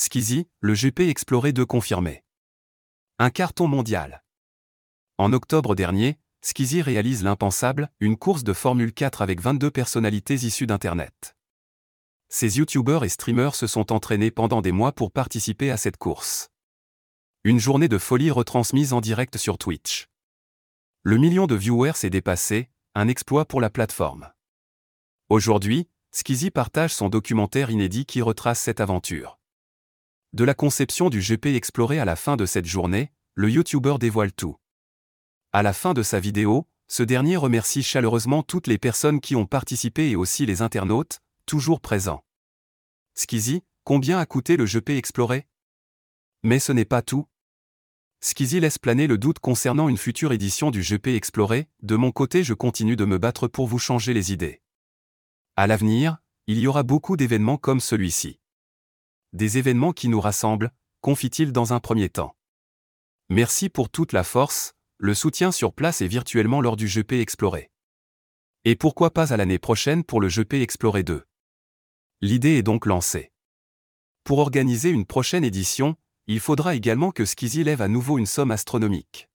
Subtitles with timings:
[0.00, 2.22] Skizzy, le GP Explorer 2 confirmé.
[3.18, 4.22] Un carton mondial.
[5.16, 10.68] En octobre dernier, Skizzy réalise l'impensable, une course de Formule 4 avec 22 personnalités issues
[10.68, 11.34] d'Internet.
[12.28, 16.48] Ces youtubeurs et streamers se sont entraînés pendant des mois pour participer à cette course.
[17.42, 20.06] Une journée de folie retransmise en direct sur Twitch.
[21.02, 24.30] Le million de viewers s'est dépassé, un exploit pour la plateforme.
[25.28, 29.37] Aujourd'hui, Skizzy partage son documentaire inédit qui retrace cette aventure.
[30.34, 34.32] De la conception du GP exploré à la fin de cette journée, le YouTuber dévoile
[34.32, 34.56] tout.
[35.52, 39.46] À la fin de sa vidéo, ce dernier remercie chaleureusement toutes les personnes qui ont
[39.46, 42.24] participé et aussi les internautes, toujours présents.
[43.14, 45.46] Skizzy, combien a coûté le GP exploré?
[46.42, 47.26] Mais ce n'est pas tout.
[48.20, 52.44] Skizzy laisse planer le doute concernant une future édition du GP exploré, de mon côté
[52.44, 54.60] je continue de me battre pour vous changer les idées.
[55.56, 58.40] À l'avenir, il y aura beaucoup d'événements comme celui-ci.
[59.34, 60.70] Des événements qui nous rassemblent,
[61.02, 62.34] confie-t-il dans un premier temps.
[63.28, 67.70] Merci pour toute la force, le soutien sur place et virtuellement lors du GP Explorer.
[68.64, 71.26] Et pourquoi pas à l'année prochaine pour le GP Explorer 2
[72.22, 73.30] L'idée est donc lancée.
[74.24, 78.50] Pour organiser une prochaine édition, il faudra également que Skizzy lève à nouveau une somme
[78.50, 79.27] astronomique.